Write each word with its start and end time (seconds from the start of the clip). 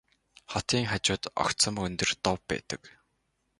Хотын 0.53 0.83
хажууд 0.91 1.23
огцом 1.43 1.75
өндөр 1.85 2.09
дов 2.23 2.37
байдаг. 2.49 2.81